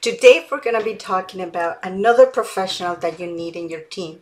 Today, 0.00 0.46
we're 0.50 0.60
going 0.60 0.78
to 0.78 0.84
be 0.84 0.94
talking 0.94 1.40
about 1.40 1.78
another 1.82 2.26
professional 2.26 2.96
that 2.96 3.20
you 3.20 3.26
need 3.26 3.56
in 3.56 3.68
your 3.68 3.80
team, 3.80 4.20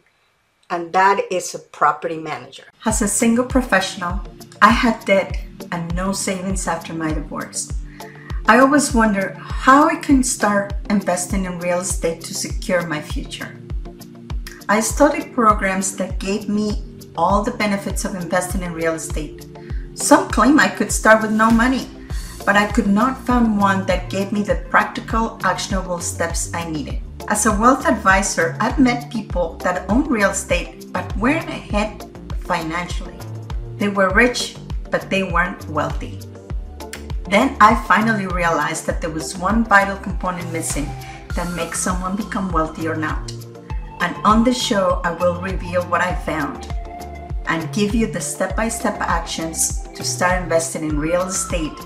and 0.68 0.92
that 0.92 1.20
is 1.30 1.54
a 1.54 1.58
property 1.58 2.16
manager. 2.16 2.64
As 2.84 3.02
a 3.02 3.08
single 3.08 3.44
professional, 3.44 4.20
I 4.60 4.70
had 4.70 5.04
debt 5.04 5.38
and 5.70 5.94
no 5.94 6.12
savings 6.12 6.66
after 6.66 6.92
my 6.92 7.12
divorce. 7.12 7.72
I 8.46 8.58
always 8.58 8.94
wonder 8.94 9.34
how 9.38 9.88
I 9.88 9.96
can 9.96 10.22
start 10.22 10.72
investing 10.88 11.44
in 11.44 11.58
real 11.58 11.80
estate 11.80 12.22
to 12.22 12.34
secure 12.34 12.86
my 12.86 13.00
future. 13.00 13.56
I 14.68 14.80
studied 14.80 15.34
programs 15.34 15.96
that 15.96 16.18
gave 16.18 16.48
me 16.48 16.82
all 17.16 17.42
the 17.42 17.52
benefits 17.52 18.04
of 18.04 18.14
investing 18.14 18.62
in 18.62 18.72
real 18.72 18.94
estate. 18.94 19.46
Some 19.94 20.30
claim 20.30 20.58
I 20.58 20.68
could 20.68 20.90
start 20.90 21.22
with 21.22 21.32
no 21.32 21.50
money, 21.50 21.86
but 22.50 22.56
I 22.56 22.66
could 22.66 22.88
not 22.88 23.16
find 23.16 23.60
one 23.60 23.86
that 23.86 24.10
gave 24.10 24.32
me 24.32 24.42
the 24.42 24.56
practical, 24.70 25.38
actionable 25.44 26.00
steps 26.00 26.52
I 26.52 26.68
needed. 26.68 26.98
As 27.28 27.46
a 27.46 27.56
wealth 27.56 27.86
advisor, 27.86 28.56
I've 28.58 28.76
met 28.76 29.08
people 29.08 29.54
that 29.58 29.88
own 29.88 30.08
real 30.08 30.30
estate 30.30 30.92
but 30.92 31.16
weren't 31.16 31.48
ahead 31.48 32.10
financially. 32.38 33.14
They 33.76 33.88
were 33.88 34.10
rich, 34.10 34.56
but 34.90 35.08
they 35.08 35.22
weren't 35.22 35.64
wealthy. 35.68 36.18
Then 37.30 37.56
I 37.60 37.76
finally 37.86 38.26
realized 38.26 38.84
that 38.86 39.00
there 39.00 39.14
was 39.14 39.38
one 39.38 39.62
vital 39.62 39.98
component 39.98 40.52
missing 40.52 40.90
that 41.36 41.54
makes 41.54 41.78
someone 41.78 42.16
become 42.16 42.50
wealthy 42.50 42.88
or 42.88 42.96
not. 42.96 43.30
And 44.00 44.16
on 44.24 44.42
this 44.42 44.60
show, 44.60 45.00
I 45.04 45.12
will 45.12 45.40
reveal 45.40 45.84
what 45.84 46.00
I 46.00 46.16
found 46.16 46.66
and 47.46 47.72
give 47.72 47.94
you 47.94 48.08
the 48.08 48.20
step 48.20 48.56
by 48.56 48.68
step 48.68 48.98
actions 48.98 49.86
to 49.94 50.02
start 50.02 50.42
investing 50.42 50.82
in 50.82 50.98
real 50.98 51.22
estate 51.28 51.78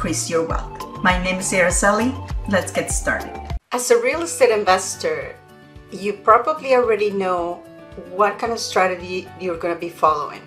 increase 0.00 0.30
your 0.30 0.46
wealth. 0.46 0.80
My 1.02 1.22
name 1.22 1.40
is 1.40 1.52
Araceli. 1.52 2.08
Let's 2.48 2.72
get 2.72 2.90
started. 2.90 3.38
As 3.70 3.90
a 3.90 4.00
real 4.00 4.22
estate 4.22 4.48
investor, 4.48 5.36
you 5.92 6.14
probably 6.14 6.74
already 6.74 7.10
know 7.10 7.62
what 8.08 8.38
kind 8.38 8.50
of 8.50 8.58
strategy 8.58 9.28
you're 9.38 9.58
going 9.58 9.74
to 9.74 9.78
be 9.78 9.90
following. 9.90 10.40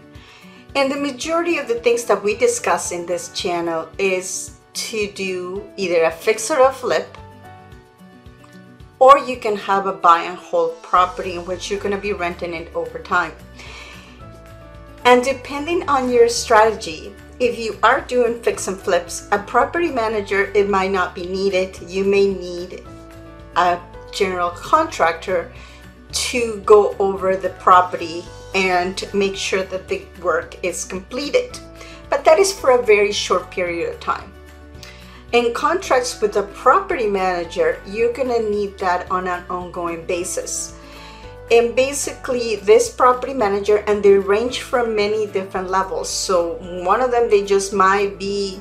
And 0.73 0.92
the 0.92 0.98
majority 0.98 1.60
of 1.60 1.68
the 1.68 1.76
things 1.82 2.04
that 2.06 2.23
we 2.23 2.36
discuss 2.36 2.92
in 2.92 3.06
this 3.06 3.30
channel 3.30 3.88
is 4.00 4.58
to 4.90 5.12
do 5.12 5.70
either 5.78 6.06
a 6.06 6.12
fix 6.12 6.50
or 6.50 6.67
a 6.67 6.73
flip, 6.73 7.16
or 8.98 9.20
you 9.20 9.38
can 9.38 9.56
have 9.56 9.86
a 9.86 9.94
buy 9.94 10.23
and 10.23 10.36
hold 10.36 10.82
property 10.82 11.36
in 11.36 11.45
which 11.45 11.70
you're 11.70 11.80
going 11.80 11.94
to 11.94 12.02
be 12.02 12.14
renting 12.14 12.56
it 12.56 12.73
over 12.73 12.98
time. 12.98 13.34
And 15.06 15.23
depending 15.23 15.88
on 15.88 16.10
your 16.10 16.28
strategy, 16.28 17.14
if 17.45 17.59
you 17.59 17.77
are 17.83 17.99
doing 18.02 18.41
fix 18.41 18.69
and 18.69 18.80
flips, 18.80 19.27
a 19.31 19.38
property 19.38 19.91
manager, 19.91 20.52
it 20.55 20.69
might 20.69 20.91
not 20.91 21.13
be 21.13 21.25
needed. 21.25 21.77
You 21.88 22.05
may 22.05 22.33
need 22.33 22.83
a 23.58 23.80
general 24.13 24.52
contractor 24.52 25.52
to 26.11 26.61
go 26.66 26.95
over 26.99 27.36
the 27.36 27.49
property 27.49 28.23
and 28.55 29.03
make 29.14 29.36
sure 29.36 29.64
that 29.64 29.89
the 29.89 30.05
work 30.21 30.58
is 30.64 30.86
completed. 30.86 31.59
But 32.09 32.23
that 32.23 32.39
is 32.39 32.53
for 32.53 32.71
a 32.71 32.86
very 32.86 33.11
short 33.11 33.52
period 33.52 33.94
of 33.94 33.99
time. 33.99 34.31
In 35.33 35.53
contracts 35.53 36.21
with 36.21 36.38
a 36.38 36.44
property 36.44 37.08
manager, 37.08 37.81
you're 37.86 38.14
gonna 38.14 38.39
need 38.39 38.77
that 38.77 39.09
on 39.11 39.27
an 39.27 39.44
ongoing 39.49 40.05
basis. 40.05 40.75
And 41.54 41.76
basically, 41.76 42.56
this 42.56 42.90
property 42.90 43.36
manager, 43.36 43.86
and 43.86 44.02
they 44.02 44.18
range 44.18 44.62
from 44.66 44.96
many 44.96 45.28
different 45.28 45.70
levels. 45.70 46.10
So, 46.10 46.58
one 46.82 47.00
of 47.00 47.12
them, 47.12 47.30
they 47.30 47.45
just 47.45 47.73
might 47.73 48.18
be 48.18 48.60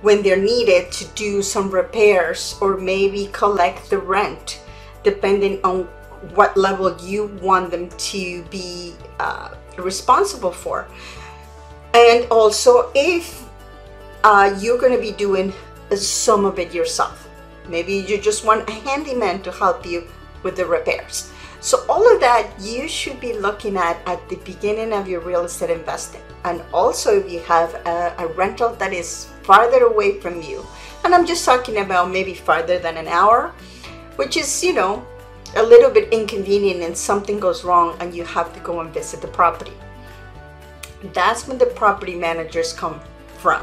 when 0.00 0.22
they're 0.22 0.40
needed 0.40 0.90
to 0.92 1.04
do 1.12 1.42
some 1.42 1.70
repairs 1.70 2.56
or 2.62 2.78
maybe 2.78 3.28
collect 3.32 3.90
the 3.90 3.98
rent, 3.98 4.62
depending 5.04 5.60
on 5.62 5.84
what 6.32 6.56
level 6.56 6.96
you 7.04 7.26
want 7.42 7.70
them 7.70 7.90
to 7.90 8.44
be 8.44 8.94
uh, 9.18 9.52
responsible 9.76 10.52
for. 10.52 10.88
And 11.92 12.24
also, 12.30 12.90
if 12.94 13.44
uh, 14.24 14.56
you're 14.58 14.78
going 14.78 14.96
to 14.96 15.02
be 15.02 15.12
doing 15.12 15.52
some 15.94 16.46
of 16.46 16.58
it 16.58 16.72
yourself, 16.72 17.28
maybe 17.68 17.92
you 17.92 18.16
just 18.16 18.46
want 18.46 18.66
a 18.70 18.72
handyman 18.88 19.42
to 19.42 19.52
help 19.52 19.84
you 19.84 20.08
with 20.42 20.56
the 20.56 20.64
repairs. 20.64 21.30
So, 21.60 21.84
all 21.88 22.10
of 22.12 22.20
that 22.20 22.48
you 22.58 22.88
should 22.88 23.20
be 23.20 23.34
looking 23.34 23.76
at 23.76 24.00
at 24.06 24.26
the 24.30 24.36
beginning 24.36 24.94
of 24.94 25.06
your 25.06 25.20
real 25.20 25.44
estate 25.44 25.68
investing. 25.68 26.22
And 26.44 26.62
also, 26.72 27.20
if 27.20 27.30
you 27.30 27.40
have 27.40 27.74
a, 27.86 28.14
a 28.18 28.26
rental 28.28 28.74
that 28.76 28.94
is 28.94 29.26
farther 29.42 29.84
away 29.84 30.20
from 30.20 30.40
you, 30.40 30.64
and 31.04 31.14
I'm 31.14 31.26
just 31.26 31.44
talking 31.44 31.78
about 31.78 32.10
maybe 32.10 32.32
farther 32.32 32.78
than 32.78 32.96
an 32.96 33.08
hour, 33.08 33.52
which 34.16 34.38
is, 34.38 34.64
you 34.64 34.72
know, 34.72 35.04
a 35.56 35.62
little 35.62 35.90
bit 35.90 36.12
inconvenient 36.12 36.80
and 36.82 36.96
something 36.96 37.38
goes 37.40 37.64
wrong 37.64 37.96
and 38.00 38.14
you 38.14 38.24
have 38.24 38.54
to 38.54 38.60
go 38.60 38.80
and 38.80 38.92
visit 38.94 39.20
the 39.20 39.28
property. 39.28 39.72
That's 41.12 41.46
when 41.46 41.58
the 41.58 41.66
property 41.66 42.14
managers 42.14 42.72
come 42.72 43.00
from. 43.38 43.62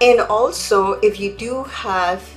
And 0.00 0.20
also, 0.20 0.94
if 1.00 1.20
you 1.20 1.36
do 1.36 1.64
have 1.64 2.28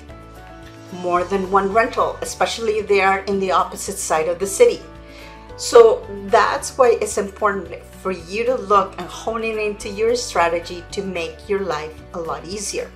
more 0.94 1.24
than 1.24 1.52
one 1.52 1.72
rental, 1.74 2.18
especially 2.22 2.74
if 2.74 2.88
they 2.88 3.02
are 3.02 3.20
in 3.20 3.40
the 3.40 3.52
opposite 3.52 3.98
side 3.98 4.28
of 4.28 4.40
the 4.40 4.48
city. 4.48 4.82
So 5.58 6.06
that's 6.26 6.78
why 6.78 6.98
it's 7.02 7.18
important 7.18 7.84
for 7.84 8.12
you 8.12 8.46
to 8.46 8.56
look 8.56 8.94
and 9.00 9.08
hone 9.08 9.44
in 9.44 9.58
into 9.58 9.90
your 9.90 10.16
strategy 10.16 10.84
to 10.92 11.02
make 11.02 11.50
your 11.50 11.62
life 11.62 11.94
a 12.14 12.20
lot 12.20 12.46
easier. 12.46 12.92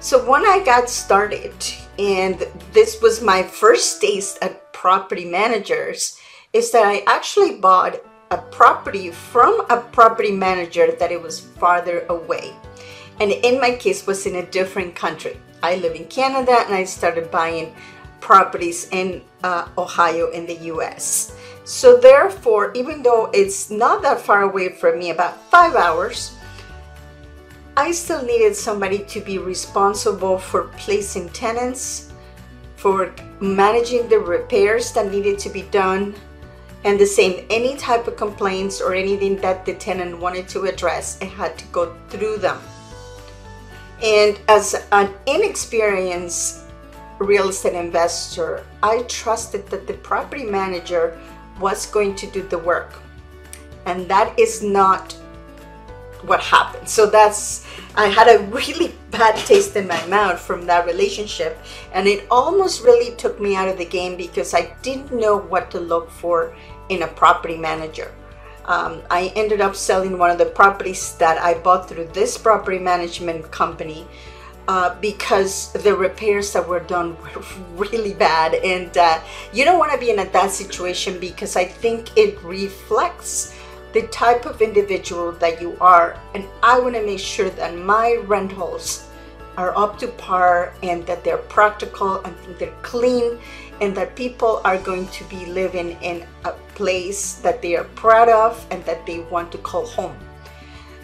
So 0.00 0.30
when 0.30 0.46
I 0.46 0.62
got 0.64 0.88
started, 0.88 1.52
and 1.98 2.46
this 2.72 3.02
was 3.02 3.20
my 3.20 3.42
first 3.42 4.00
taste 4.00 4.38
at 4.40 4.72
property 4.72 5.24
managers 5.24 6.16
is 6.52 6.70
that 6.70 6.86
I 6.86 7.02
actually 7.06 7.56
bought 7.56 7.96
a 8.30 8.38
property 8.38 9.10
from 9.10 9.66
a 9.68 9.80
property 9.80 10.30
manager 10.30 10.92
that 10.92 11.10
it 11.10 11.20
was 11.20 11.40
farther 11.40 12.06
away. 12.08 12.54
And 13.20 13.32
in 13.32 13.60
my 13.60 13.74
case 13.74 14.06
was 14.06 14.26
in 14.26 14.36
a 14.36 14.46
different 14.46 14.94
country. 14.94 15.36
I 15.62 15.76
live 15.76 15.94
in 15.94 16.06
Canada 16.06 16.62
and 16.64 16.74
I 16.74 16.84
started 16.84 17.30
buying 17.30 17.74
properties 18.20 18.88
in 18.90 19.22
uh, 19.42 19.68
Ohio 19.76 20.30
in 20.30 20.46
the 20.46 20.56
US. 20.72 21.34
So 21.64 21.98
therefore, 21.98 22.72
even 22.74 23.02
though 23.02 23.30
it's 23.34 23.70
not 23.70 24.02
that 24.02 24.20
far 24.20 24.42
away 24.42 24.70
from 24.70 24.98
me, 24.98 25.10
about 25.10 25.40
five 25.50 25.74
hours, 25.74 26.34
I 27.76 27.92
still 27.92 28.24
needed 28.24 28.56
somebody 28.56 29.00
to 29.04 29.20
be 29.20 29.38
responsible 29.38 30.38
for 30.38 30.64
placing 30.78 31.28
tenants, 31.30 32.12
for 32.76 33.14
managing 33.40 34.08
the 34.08 34.18
repairs 34.18 34.92
that 34.92 35.10
needed 35.10 35.38
to 35.40 35.50
be 35.50 35.62
done 35.62 36.14
and 36.84 36.98
the 36.98 37.06
same 37.06 37.44
any 37.50 37.76
type 37.76 38.06
of 38.06 38.16
complaints 38.16 38.80
or 38.80 38.94
anything 38.94 39.36
that 39.36 39.64
the 39.64 39.74
tenant 39.74 40.18
wanted 40.18 40.48
to 40.48 40.64
address 40.64 41.18
it 41.20 41.28
had 41.28 41.58
to 41.58 41.64
go 41.66 41.94
through 42.08 42.38
them 42.38 42.58
and 44.02 44.38
as 44.48 44.86
an 44.92 45.12
inexperienced 45.26 46.64
real 47.18 47.48
estate 47.48 47.74
investor 47.74 48.64
i 48.82 49.02
trusted 49.02 49.66
that 49.68 49.86
the 49.86 49.94
property 49.94 50.44
manager 50.44 51.18
was 51.60 51.86
going 51.86 52.14
to 52.14 52.26
do 52.28 52.42
the 52.42 52.58
work 52.58 52.94
and 53.86 54.08
that 54.08 54.38
is 54.38 54.62
not 54.62 55.16
what 56.22 56.40
happened. 56.40 56.88
So 56.88 57.06
that's 57.06 57.66
I 57.94 58.06
had 58.06 58.28
a 58.28 58.44
really 58.46 58.94
bad 59.10 59.36
taste 59.46 59.76
in 59.76 59.86
my 59.86 60.04
mouth 60.06 60.40
from 60.40 60.66
that 60.66 60.86
relationship 60.86 61.58
and 61.92 62.06
it 62.06 62.26
almost 62.30 62.84
really 62.84 63.16
took 63.16 63.40
me 63.40 63.56
out 63.56 63.68
of 63.68 63.78
the 63.78 63.84
game 63.84 64.16
because 64.16 64.54
I 64.54 64.74
didn't 64.82 65.12
know 65.12 65.36
what 65.36 65.70
to 65.72 65.80
look 65.80 66.10
for 66.10 66.54
in 66.88 67.02
a 67.02 67.06
property 67.06 67.56
manager. 67.56 68.12
Um, 68.68 69.00
I 69.10 69.32
ended 69.34 69.62
up 69.62 69.74
selling 69.74 70.18
one 70.18 70.30
of 70.30 70.36
the 70.36 70.44
properties 70.44 71.14
that 71.16 71.38
I 71.38 71.54
bought 71.54 71.88
through 71.88 72.08
this 72.12 72.36
property 72.36 72.78
management 72.78 73.50
company 73.50 74.06
uh, 74.68 74.94
because 75.00 75.72
the 75.72 75.96
repairs 75.96 76.52
that 76.52 76.68
were 76.68 76.80
done 76.80 77.16
were 77.16 77.42
really 77.76 78.12
bad. 78.12 78.54
And 78.54 78.96
uh, 78.96 79.20
you 79.54 79.64
don't 79.64 79.78
want 79.78 79.92
to 79.92 79.98
be 79.98 80.10
in 80.10 80.18
a, 80.18 80.26
that 80.26 80.50
situation 80.50 81.18
because 81.18 81.56
I 81.56 81.64
think 81.64 82.16
it 82.18 82.38
reflects 82.44 83.58
the 83.94 84.02
type 84.08 84.44
of 84.44 84.60
individual 84.60 85.32
that 85.32 85.62
you 85.62 85.74
are. 85.80 86.20
And 86.34 86.44
I 86.62 86.78
want 86.78 86.94
to 86.94 87.04
make 87.04 87.20
sure 87.20 87.48
that 87.48 87.74
my 87.74 88.20
rentals 88.26 89.08
are 89.56 89.76
up 89.76 89.98
to 89.98 90.08
par 90.08 90.74
and 90.82 91.06
that 91.06 91.24
they're 91.24 91.38
practical 91.38 92.22
and 92.22 92.36
they're 92.58 92.70
clean 92.82 93.38
and 93.80 93.94
that 93.96 94.16
people 94.16 94.60
are 94.64 94.78
going 94.78 95.08
to 95.08 95.24
be 95.24 95.46
living 95.46 95.90
in 96.02 96.26
a 96.44 96.52
place 96.74 97.34
that 97.34 97.62
they 97.62 97.76
are 97.76 97.84
proud 97.84 98.28
of 98.28 98.64
and 98.70 98.84
that 98.84 99.04
they 99.06 99.20
want 99.30 99.52
to 99.52 99.58
call 99.58 99.86
home. 99.86 100.16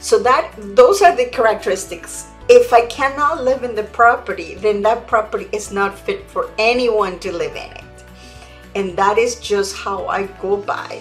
So 0.01 0.19
that 0.21 0.53
those 0.77 1.03
are 1.03 1.17
the 1.17 1.27
characteristics. 1.27 2.29
If 2.49 2.73
I 2.73 2.87
cannot 2.87 3.43
live 3.43 3.63
in 3.65 3.75
the 3.75 3.85
property, 3.85 4.55
then 4.55 4.83
that 4.83 5.07
property 5.07 5.49
is 5.53 5.73
not 5.73 5.99
fit 5.99 6.29
for 6.29 6.51
anyone 6.59 7.19
to 7.21 7.33
live 7.33 7.57
in 7.57 7.71
it. 7.73 7.85
And 8.75 8.97
that 8.97 9.19
is 9.19 9.41
just 9.41 9.77
how 9.77 10.07
I 10.07 10.27
go 10.43 10.57
by 10.57 11.01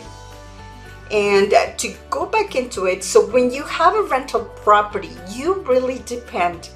and 1.14 1.54
uh, 1.54 1.72
to 1.78 1.94
go 2.10 2.26
back 2.26 2.56
into 2.56 2.86
it, 2.86 3.04
so 3.04 3.26
when 3.28 3.52
you 3.52 3.64
have 3.64 3.94
a 3.94 4.02
rental 4.04 4.46
property, 4.46 5.12
you 5.30 5.54
really 5.62 6.02
depend 6.08 6.70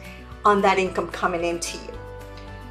on 0.46 0.62
that 0.62 0.78
income 0.78 1.10
coming 1.10 1.44
into 1.44 1.78
you. 1.78 1.97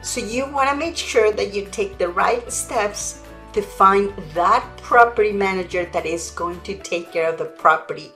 So 0.06 0.20
you 0.20 0.47
want 0.47 0.70
to 0.70 0.76
make 0.76 0.97
sure 0.97 1.32
that 1.32 1.53
you 1.53 1.67
take 1.73 1.99
the 1.99 2.08
right 2.08 2.50
steps 2.50 3.23
to 3.53 3.61
find 3.61 4.14
that 4.35 4.64
property 4.76 5.32
manager 5.32 5.85
that 5.93 6.06
is 6.06 6.31
going 6.31 6.61
to 6.61 6.79
take 6.79 7.11
care 7.11 7.29
of 7.29 7.38
the 7.38 7.47
property 7.47 8.12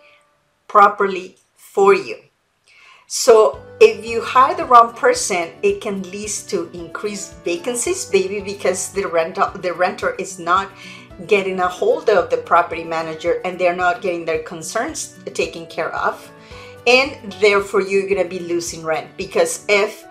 properly 0.68 1.36
for 1.56 1.92
you. 1.92 2.18
So 3.08 3.60
if 3.80 4.06
you 4.06 4.22
hire 4.22 4.54
the 4.54 4.66
wrong 4.66 4.94
person, 4.94 5.50
it 5.64 5.80
can 5.80 6.04
lead 6.12 6.30
to 6.46 6.70
increased 6.72 7.34
vacancies, 7.42 8.08
maybe 8.12 8.40
because 8.40 8.92
the 8.92 9.06
rental 9.06 9.50
the 9.58 9.72
renter 9.72 10.14
is 10.14 10.38
not 10.38 10.70
getting 11.26 11.58
a 11.58 11.66
hold 11.66 12.08
of 12.08 12.30
the 12.30 12.36
property 12.36 12.84
manager 12.84 13.42
and 13.44 13.58
they're 13.58 13.74
not 13.74 14.00
getting 14.00 14.24
their 14.24 14.44
concerns 14.44 15.18
taken 15.34 15.66
care 15.66 15.92
of. 15.92 16.30
And 16.86 17.32
therefore 17.40 17.82
you're 17.82 18.08
gonna 18.08 18.28
be 18.28 18.38
losing 18.38 18.84
rent 18.84 19.10
because 19.16 19.66
if 19.68 20.06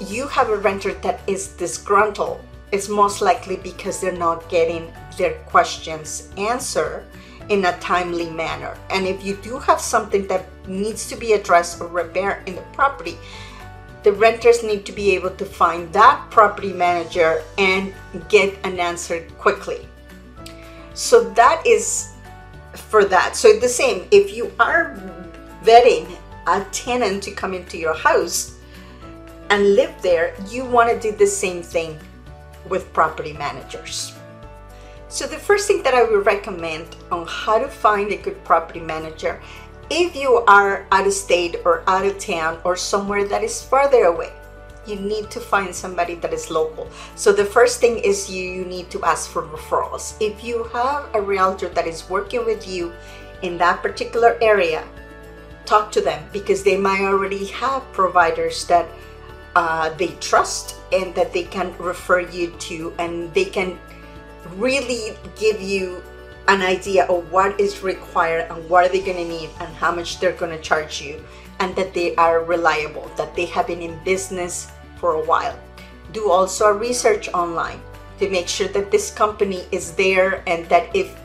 you 0.00 0.26
have 0.28 0.48
a 0.48 0.56
renter 0.56 0.94
that 0.94 1.20
is 1.26 1.48
disgruntled, 1.48 2.40
it's 2.72 2.88
most 2.88 3.20
likely 3.20 3.56
because 3.56 4.00
they're 4.00 4.12
not 4.12 4.48
getting 4.48 4.92
their 5.18 5.34
questions 5.46 6.30
answered 6.36 7.04
in 7.48 7.64
a 7.64 7.76
timely 7.78 8.30
manner. 8.30 8.76
And 8.90 9.06
if 9.06 9.24
you 9.24 9.36
do 9.36 9.58
have 9.58 9.80
something 9.80 10.26
that 10.28 10.46
needs 10.68 11.08
to 11.08 11.16
be 11.16 11.32
addressed 11.32 11.80
or 11.80 11.88
repaired 11.88 12.48
in 12.48 12.54
the 12.54 12.62
property, 12.72 13.18
the 14.02 14.12
renters 14.12 14.62
need 14.62 14.86
to 14.86 14.92
be 14.92 15.14
able 15.14 15.30
to 15.30 15.44
find 15.44 15.92
that 15.92 16.24
property 16.30 16.72
manager 16.72 17.42
and 17.58 17.92
get 18.28 18.56
an 18.64 18.78
answer 18.78 19.26
quickly. 19.38 19.86
So 20.94 21.28
that 21.30 21.66
is 21.66 22.12
for 22.74 23.04
that. 23.04 23.36
So 23.36 23.58
the 23.58 23.68
same, 23.68 24.06
if 24.10 24.32
you 24.34 24.52
are 24.60 24.96
vetting 25.64 26.16
a 26.46 26.64
tenant 26.72 27.22
to 27.24 27.32
come 27.32 27.52
into 27.52 27.76
your 27.76 27.94
house, 27.94 28.59
and 29.50 29.74
live 29.74 29.92
there, 30.00 30.34
you 30.48 30.64
want 30.64 30.90
to 30.90 30.98
do 31.10 31.16
the 31.16 31.26
same 31.26 31.62
thing 31.62 31.98
with 32.68 32.92
property 32.92 33.32
managers. 33.32 34.14
So, 35.08 35.26
the 35.26 35.36
first 35.36 35.66
thing 35.66 35.82
that 35.82 35.92
I 35.92 36.04
would 36.04 36.24
recommend 36.24 36.96
on 37.10 37.26
how 37.26 37.58
to 37.58 37.68
find 37.68 38.12
a 38.12 38.16
good 38.16 38.42
property 38.44 38.80
manager 38.80 39.40
if 39.90 40.14
you 40.14 40.36
are 40.46 40.86
out 40.92 41.08
of 41.08 41.12
state 41.12 41.56
or 41.64 41.82
out 41.88 42.06
of 42.06 42.16
town 42.16 42.60
or 42.62 42.76
somewhere 42.76 43.26
that 43.26 43.42
is 43.42 43.60
farther 43.60 44.04
away, 44.04 44.32
you 44.86 44.94
need 44.94 45.32
to 45.32 45.40
find 45.40 45.74
somebody 45.74 46.14
that 46.14 46.32
is 46.32 46.48
local. 46.48 46.88
So, 47.16 47.32
the 47.32 47.44
first 47.44 47.80
thing 47.80 47.98
is 47.98 48.30
you, 48.30 48.44
you 48.44 48.64
need 48.64 48.88
to 48.90 49.02
ask 49.02 49.28
for 49.28 49.42
referrals. 49.42 50.14
If 50.20 50.44
you 50.44 50.62
have 50.72 51.10
a 51.12 51.20
realtor 51.20 51.68
that 51.70 51.88
is 51.88 52.08
working 52.08 52.44
with 52.44 52.68
you 52.68 52.92
in 53.42 53.58
that 53.58 53.82
particular 53.82 54.38
area, 54.40 54.86
talk 55.66 55.90
to 55.92 56.00
them 56.00 56.22
because 56.32 56.62
they 56.62 56.76
might 56.76 57.02
already 57.02 57.46
have 57.46 57.82
providers 57.92 58.64
that 58.66 58.88
uh, 59.56 59.90
they 59.94 60.08
trust 60.20 60.76
and 60.92 61.14
that 61.14 61.32
they 61.32 61.44
can 61.44 61.76
refer 61.78 62.20
you 62.20 62.50
to, 62.58 62.92
and 62.98 63.32
they 63.34 63.44
can 63.44 63.78
really 64.56 65.16
give 65.38 65.60
you 65.60 66.02
an 66.48 66.62
idea 66.62 67.04
of 67.06 67.30
what 67.30 67.58
is 67.60 67.82
required 67.82 68.50
and 68.50 68.68
what 68.68 68.84
are 68.84 68.88
they 68.88 69.00
going 69.00 69.16
to 69.16 69.28
need 69.28 69.50
and 69.60 69.72
how 69.76 69.94
much 69.94 70.18
they're 70.18 70.32
going 70.32 70.50
to 70.50 70.62
charge 70.62 71.00
you 71.00 71.22
and 71.60 71.76
that 71.76 71.94
they 71.94 72.14
are 72.16 72.42
reliable 72.42 73.08
that 73.16 73.36
they 73.36 73.44
have 73.44 73.66
been 73.66 73.82
in 73.82 73.96
business 74.04 74.70
for 74.96 75.14
a 75.14 75.24
while. 75.24 75.56
Do 76.12 76.30
also 76.30 76.66
a 76.66 76.72
research 76.72 77.28
online 77.28 77.80
to 78.18 78.28
make 78.28 78.48
sure 78.48 78.68
that 78.68 78.90
this 78.90 79.10
company 79.10 79.64
is 79.70 79.92
there 79.92 80.42
and 80.48 80.68
that 80.68 80.94
if 80.94 81.16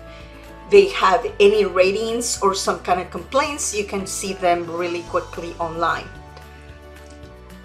they 0.69 0.89
have 0.89 1.25
any 1.39 1.65
ratings 1.65 2.41
or 2.41 2.53
some 2.53 2.79
kind 2.79 2.99
of 2.99 3.09
complaints 3.09 3.75
you 3.75 3.85
can 3.85 4.05
see 4.05 4.33
them 4.33 4.69
really 4.69 5.03
quickly 5.03 5.53
online 5.59 6.07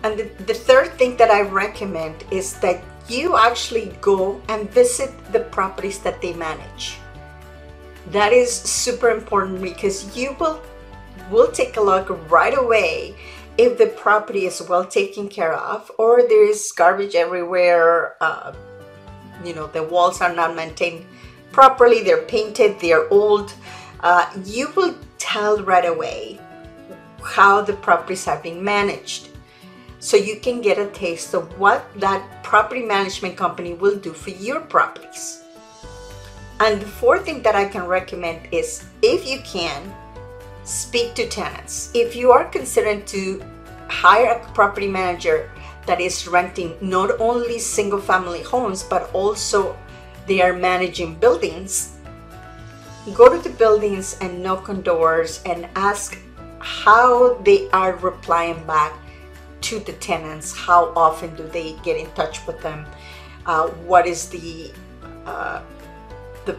and 0.03 0.19
the, 0.19 0.31
the 0.45 0.55
third 0.55 0.93
thing 0.95 1.17
that 1.17 1.31
I 1.31 1.43
recommend 1.43 2.25
is 2.31 2.55
that 2.61 2.83
you 3.09 3.37
actually 3.37 3.93
go 4.01 4.41
and 4.49 4.71
visit 4.71 5.11
the 5.33 5.41
properties 5.41 5.99
that 6.01 6.23
they 6.23 6.33
manage. 6.33 6.99
That 8.11 8.33
is 8.33 8.51
super 8.51 9.11
important 9.11 9.61
because 9.61 10.17
you 10.17 10.37
will 10.41 10.61
will 11.31 11.51
take 11.53 11.77
a 11.77 11.81
look 11.81 12.09
right 12.31 12.57
away 12.59 13.15
if 13.57 13.79
the 13.79 13.87
property 13.87 14.47
is 14.47 14.61
well 14.69 14.85
taken 14.85 15.29
care 15.29 15.55
of 15.55 15.91
or 15.99 16.23
there 16.23 16.49
is 16.49 16.73
garbage 16.73 17.15
everywhere. 17.15 18.17
Uh, 18.21 18.53
you 19.45 19.55
know 19.55 19.67
the 19.69 19.83
walls 19.83 20.21
are 20.21 20.35
not 20.35 20.57
maintained 20.57 21.05
properly. 21.53 22.03
They're 22.03 22.23
painted. 22.23 22.81
They're 22.81 23.09
old. 23.11 23.53
Uh, 24.01 24.31
you 24.45 24.73
will 24.75 24.97
tell 25.19 25.63
right 25.63 25.85
away 25.85 26.41
how 27.23 27.61
the 27.61 27.75
properties 27.75 28.25
have 28.25 28.43
been 28.43 28.65
managed 28.65 29.30
so 30.01 30.17
you 30.17 30.41
can 30.41 30.61
get 30.61 30.79
a 30.79 30.89
taste 30.89 31.35
of 31.35 31.59
what 31.59 31.85
that 32.01 32.43
property 32.43 32.83
management 32.83 33.37
company 33.37 33.75
will 33.75 33.97
do 33.97 34.13
for 34.13 34.31
your 34.31 34.61
properties. 34.61 35.45
And 36.59 36.81
the 36.81 36.87
fourth 36.87 37.25
thing 37.25 37.43
that 37.43 37.55
I 37.55 37.67
can 37.67 37.87
recommend 37.87 38.49
is 38.53 38.85
if 39.03 39.29
you 39.29 39.41
can, 39.45 39.95
speak 40.65 41.15
to 41.15 41.29
tenants. 41.29 41.91
If 41.95 42.17
you 42.17 42.33
are 42.33 42.45
considering 42.45 43.05
to 43.07 43.43
hire 43.89 44.33
a 44.33 44.53
property 44.53 44.89
manager 44.89 45.51
that 45.87 46.01
is 46.01 46.27
renting 46.29 46.77
not 46.81 47.21
only 47.21 47.59
single 47.59 48.01
family 48.01 48.43
homes 48.43 48.83
but 48.83 49.13
also 49.13 49.77
they 50.27 50.41
are 50.41 50.53
managing 50.53 51.17
buildings, 51.17 51.97
go 53.15 53.29
to 53.29 53.43
the 53.43 53.55
buildings 53.57 54.17
and 54.21 54.43
knock 54.43 54.69
on 54.69 54.83
doors 54.83 55.43
and 55.45 55.69
ask 55.75 56.19
how 56.59 57.35
they 57.43 57.69
are 57.71 57.97
replying 57.97 58.65
back 58.67 58.93
to 59.71 59.79
the 59.79 59.93
tenants? 59.95 60.57
How 60.57 60.93
often 60.97 61.35
do 61.37 61.45
they 61.47 61.77
get 61.85 61.97
in 61.97 62.11
touch 62.13 62.45
with 62.47 62.61
them? 62.61 62.87
Uh, 63.47 63.69
what 63.87 64.07
is 64.07 64.29
the 64.29 64.73
uh, 65.25 65.63
the 66.45 66.59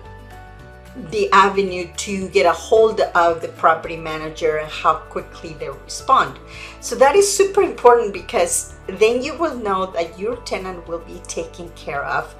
the 1.09 1.29
avenue 1.31 1.87
to 1.97 2.29
get 2.29 2.45
a 2.45 2.51
hold 2.51 2.99
of 2.99 3.41
the 3.41 3.49
property 3.49 3.97
manager 3.97 4.57
and 4.57 4.69
how 4.69 4.95
quickly 4.95 5.53
they 5.53 5.69
respond. 5.69 6.37
So 6.81 6.95
that 6.95 7.15
is 7.15 7.31
super 7.31 7.61
important 7.61 8.13
because 8.13 8.75
then 8.87 9.21
you 9.21 9.37
will 9.37 9.57
know 9.57 9.85
that 9.91 10.19
your 10.19 10.35
tenant 10.37 10.85
will 10.87 10.99
be 10.99 11.21
taken 11.27 11.69
care 11.75 12.03
of 12.03 12.35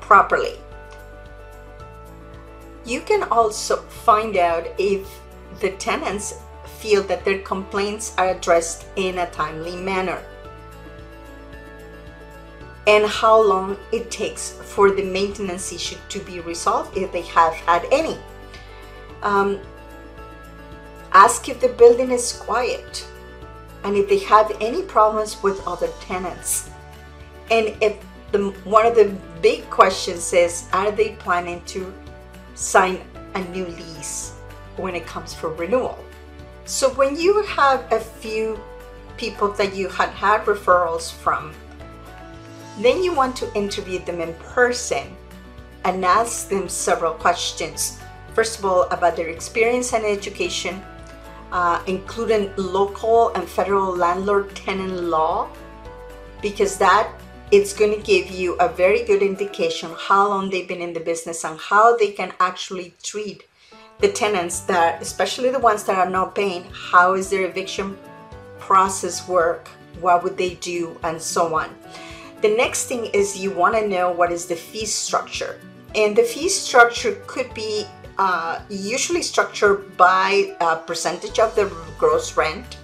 properly. 0.00 0.56
You 2.84 3.00
can 3.00 3.24
also 3.24 3.76
find 4.06 4.36
out 4.36 4.66
if 4.78 5.08
the 5.60 5.70
tenants 5.72 6.34
feel 6.78 7.02
that 7.04 7.24
their 7.24 7.40
complaints 7.40 8.14
are 8.18 8.30
addressed 8.30 8.86
in 8.96 9.18
a 9.18 9.30
timely 9.30 9.76
manner 9.76 10.22
and 12.86 13.04
how 13.06 13.40
long 13.40 13.76
it 13.90 14.10
takes 14.10 14.52
for 14.52 14.90
the 14.90 15.02
maintenance 15.02 15.72
issue 15.72 15.96
to 16.08 16.20
be 16.20 16.40
resolved 16.40 16.96
if 16.96 17.10
they 17.12 17.22
have 17.22 17.52
had 17.54 17.84
any. 17.90 18.16
Um, 19.22 19.58
ask 21.12 21.48
if 21.48 21.60
the 21.60 21.68
building 21.68 22.12
is 22.12 22.32
quiet 22.32 23.06
and 23.82 23.96
if 23.96 24.08
they 24.08 24.18
have 24.18 24.56
any 24.60 24.82
problems 24.82 25.42
with 25.42 25.66
other 25.66 25.88
tenants. 26.00 26.70
And 27.50 27.76
if 27.80 27.96
the, 28.30 28.50
one 28.64 28.86
of 28.86 28.94
the 28.94 29.16
big 29.42 29.68
questions 29.70 30.32
is 30.32 30.68
are 30.72 30.90
they 30.90 31.16
planning 31.16 31.64
to 31.66 31.92
sign 32.54 33.00
a 33.34 33.42
new 33.48 33.66
lease 33.66 34.34
when 34.76 34.94
it 34.94 35.06
comes 35.06 35.34
for 35.34 35.52
renewal? 35.52 35.98
So 36.66 36.90
when 36.94 37.14
you 37.14 37.44
have 37.44 37.86
a 37.92 38.00
few 38.00 38.58
people 39.16 39.52
that 39.52 39.76
you 39.76 39.88
had 39.88 40.10
had 40.10 40.44
referrals 40.46 41.12
from, 41.12 41.54
then 42.80 43.04
you 43.04 43.14
want 43.14 43.36
to 43.36 43.54
interview 43.54 44.00
them 44.00 44.20
in 44.20 44.34
person 44.34 45.14
and 45.84 46.04
ask 46.04 46.48
them 46.48 46.68
several 46.68 47.14
questions. 47.14 48.00
First 48.34 48.58
of 48.58 48.64
all, 48.64 48.82
about 48.90 49.14
their 49.14 49.28
experience 49.28 49.92
and 49.92 50.04
education, 50.04 50.82
uh, 51.52 51.80
including 51.86 52.52
local 52.56 53.30
and 53.34 53.48
federal 53.48 53.96
landlord 53.96 54.52
tenant 54.56 55.04
law, 55.04 55.48
because 56.42 56.78
that 56.78 57.08
it's 57.52 57.72
going 57.72 57.94
to 57.94 58.02
give 58.02 58.28
you 58.28 58.54
a 58.54 58.68
very 58.68 59.04
good 59.04 59.22
indication 59.22 59.94
how 59.96 60.28
long 60.28 60.50
they've 60.50 60.66
been 60.66 60.82
in 60.82 60.92
the 60.92 61.00
business 61.00 61.44
and 61.44 61.60
how 61.60 61.96
they 61.96 62.10
can 62.10 62.32
actually 62.40 62.92
treat 63.04 63.44
the 63.98 64.08
tenants 64.08 64.60
that, 64.60 65.00
especially 65.00 65.50
the 65.50 65.58
ones 65.58 65.84
that 65.84 65.98
are 65.98 66.10
not 66.10 66.34
paying, 66.34 66.64
how 66.72 67.14
is 67.14 67.30
their 67.30 67.46
eviction 67.46 67.96
process 68.58 69.26
work? 69.26 69.68
What 70.00 70.22
would 70.22 70.36
they 70.36 70.54
do? 70.56 70.98
And 71.02 71.20
so 71.20 71.54
on. 71.54 71.74
The 72.42 72.54
next 72.54 72.86
thing 72.86 73.06
is 73.06 73.38
you 73.38 73.50
want 73.50 73.74
to 73.76 73.88
know 73.88 74.10
what 74.10 74.30
is 74.30 74.46
the 74.46 74.56
fee 74.56 74.84
structure. 74.84 75.58
And 75.94 76.14
the 76.14 76.22
fee 76.22 76.50
structure 76.50 77.22
could 77.26 77.52
be 77.54 77.86
uh, 78.18 78.60
usually 78.68 79.22
structured 79.22 79.96
by 79.96 80.54
a 80.60 80.76
percentage 80.76 81.38
of 81.38 81.54
the 81.54 81.72
gross 81.98 82.36
rent. 82.36 82.76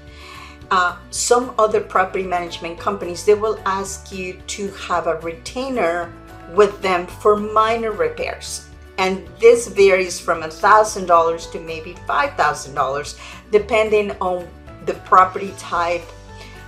Uh, 0.71 0.97
some 1.11 1.55
other 1.59 1.81
property 1.81 2.25
management 2.25 2.79
companies 2.79 3.27
they 3.27 3.35
will 3.35 3.59
ask 3.67 4.11
you 4.11 4.41
to 4.47 4.71
have 4.71 5.07
a 5.07 5.19
retainer 5.21 6.11
with 6.55 6.81
them 6.81 7.07
for 7.07 7.37
minor 7.37 7.93
repairs 7.93 8.72
and 8.99 9.27
this 9.41 9.69
varies 9.69 10.21
from 10.21 10.43
$1,000 10.43 11.53
to 11.53 11.61
maybe 11.61 11.95
$5,000 12.09 13.19
depending 13.51 14.11
on 14.21 14.49
the 14.87 14.95
property 15.05 15.55
type 15.59 16.05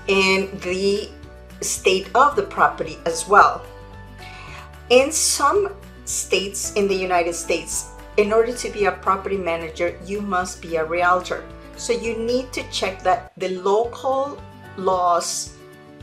and 0.09 0.51
the 0.61 1.09
state 1.61 2.09
of 2.15 2.37
the 2.37 2.43
property 2.43 2.99
as 3.07 3.29
well. 3.29 3.65
In 4.91 5.11
some 5.13 5.75
states 6.05 6.73
in 6.75 6.89
the 6.89 6.95
United 6.95 7.35
States, 7.35 7.91
in 8.17 8.33
order 8.33 8.53
to 8.53 8.71
be 8.71 8.85
a 8.85 8.93
property 8.93 9.37
manager, 9.37 9.99
you 10.05 10.21
must 10.21 10.63
be 10.63 10.77
a 10.77 10.85
realtor. 10.85 11.45
So 11.77 11.93
you 11.93 12.17
need 12.17 12.53
to 12.53 12.63
check 12.71 13.03
that 13.03 13.33
the 13.37 13.59
local 13.59 14.39
laws 14.77 15.57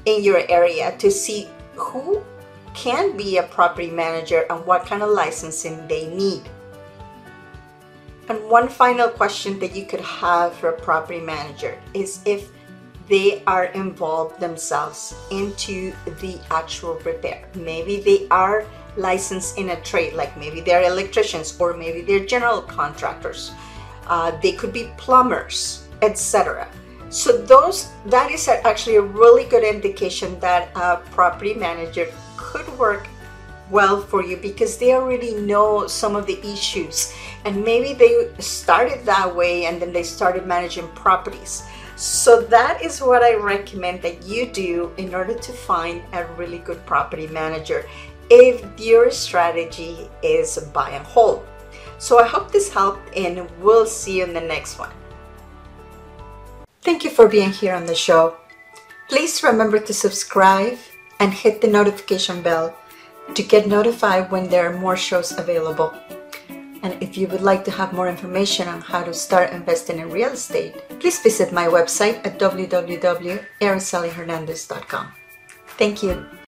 in 0.05 0.23
your 0.23 0.41
area 0.49 0.97
to 0.97 1.11
see 1.11 1.47
who 1.75 2.21
can 2.73 3.17
be 3.17 3.37
a 3.37 3.43
property 3.43 3.89
manager 3.89 4.45
and 4.49 4.65
what 4.65 4.85
kind 4.85 5.03
of 5.03 5.09
licensing 5.09 5.87
they 5.87 6.07
need. 6.07 6.43
And 8.29 8.43
one 8.49 8.69
final 8.69 9.09
question 9.09 9.59
that 9.59 9.75
you 9.75 9.85
could 9.85 10.01
have 10.01 10.55
for 10.55 10.69
a 10.69 10.81
property 10.81 11.19
manager 11.19 11.77
is 11.93 12.21
if 12.25 12.49
they 13.09 13.43
are 13.45 13.65
involved 13.75 14.39
themselves 14.39 15.13
into 15.31 15.91
the 16.21 16.39
actual 16.49 16.95
repair. 17.03 17.43
Maybe 17.55 17.99
they 17.99 18.27
are 18.29 18.65
licensed 18.95 19.57
in 19.57 19.71
a 19.71 19.81
trade, 19.81 20.13
like 20.13 20.37
maybe 20.37 20.61
they're 20.61 20.83
electricians 20.83 21.59
or 21.59 21.75
maybe 21.75 22.01
they're 22.01 22.25
general 22.25 22.61
contractors. 22.61 23.51
Uh, 24.07 24.31
they 24.39 24.53
could 24.53 24.71
be 24.71 24.91
plumbers, 24.95 25.87
etc. 26.01 26.67
So 27.09 27.37
those 27.37 27.91
that 28.05 28.31
is 28.31 28.47
actually 28.47 28.95
a 28.95 29.01
really 29.01 29.43
good 29.43 29.63
indication 29.63 30.39
that 30.39 30.71
a 30.75 30.97
property 31.11 31.53
manager 31.53 32.07
could 32.51 32.67
work 32.77 33.07
well 33.69 34.01
for 34.01 34.23
you 34.23 34.35
because 34.37 34.77
they 34.77 34.93
already 34.93 35.33
know 35.33 35.87
some 35.87 36.15
of 36.15 36.27
the 36.27 36.37
issues 36.45 37.13
and 37.45 37.63
maybe 37.63 37.93
they 37.93 38.29
started 38.39 39.05
that 39.05 39.33
way 39.33 39.65
and 39.65 39.81
then 39.81 39.93
they 39.93 40.03
started 40.03 40.45
managing 40.45 40.87
properties. 40.89 41.63
So 41.95 42.41
that 42.41 42.83
is 42.83 43.01
what 43.01 43.23
I 43.23 43.35
recommend 43.35 44.01
that 44.01 44.23
you 44.23 44.47
do 44.47 44.91
in 44.97 45.15
order 45.15 45.33
to 45.33 45.53
find 45.53 46.01
a 46.13 46.25
really 46.33 46.59
good 46.59 46.85
property 46.85 47.27
manager 47.27 47.87
if 48.29 48.63
your 48.79 49.11
strategy 49.11 50.09
is 50.23 50.57
buy 50.73 50.91
and 50.91 51.05
hold. 51.05 51.45
So 51.97 52.19
I 52.19 52.27
hope 52.27 52.51
this 52.51 52.71
helped 52.73 53.15
and 53.15 53.49
we'll 53.61 53.85
see 53.85 54.17
you 54.17 54.23
in 54.23 54.33
the 54.33 54.41
next 54.41 54.79
one. 54.79 54.91
Thank 56.81 57.03
you 57.03 57.11
for 57.11 57.27
being 57.27 57.51
here 57.51 57.75
on 57.75 57.85
the 57.85 57.95
show. 57.95 58.35
Please 59.07 59.43
remember 59.43 59.79
to 59.79 59.93
subscribe 59.93 60.77
and 61.21 61.31
hit 61.31 61.61
the 61.61 61.67
notification 61.67 62.41
bell 62.41 62.75
to 63.35 63.43
get 63.43 63.67
notified 63.67 64.31
when 64.31 64.49
there 64.49 64.67
are 64.67 64.79
more 64.79 64.97
shows 64.97 65.37
available. 65.37 65.93
And 66.81 66.97
if 66.99 67.15
you 67.15 67.27
would 67.27 67.41
like 67.41 67.63
to 67.65 67.71
have 67.71 67.93
more 67.93 68.09
information 68.09 68.67
on 68.67 68.81
how 68.81 69.03
to 69.03 69.13
start 69.13 69.53
investing 69.53 69.99
in 69.99 70.09
real 70.09 70.31
estate, 70.31 70.73
please 70.99 71.21
visit 71.21 71.53
my 71.53 71.67
website 71.67 72.25
at 72.25 72.39
www.aracelihernandez.com. 72.39 75.13
Thank 75.77 76.01
you. 76.01 76.25